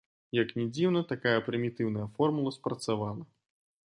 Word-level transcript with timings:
Як 0.35 0.49
не 0.59 0.63
дзіўна, 0.77 1.01
такая 1.11 1.43
прымітыўная 1.49 2.07
формула 2.17 2.53
спрацавала. 2.57 3.23